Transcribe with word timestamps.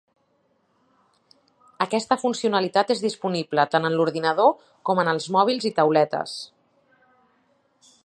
Aquesta 1.85 2.17
funcionalitat 2.23 2.95
és 2.97 3.05
disponible 3.05 3.67
tant 3.75 3.87
en 3.91 3.99
l’ordinador 4.01 4.51
com 4.91 5.05
en 5.05 5.15
els 5.15 5.29
mòbils 5.37 5.73
i 5.73 5.77
tauletes. 5.83 6.39